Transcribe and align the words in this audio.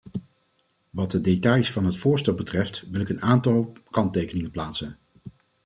Wat 0.89 1.11
de 1.11 1.19
details 1.19 1.71
van 1.71 1.85
het 1.85 1.97
voorstel 1.97 2.33
betreft, 2.33 2.87
wil 2.91 3.01
ik 3.01 3.09
een 3.09 3.21
aantal 3.21 3.73
kanttekeningen 3.89 4.51
plaatsen. 4.51 4.97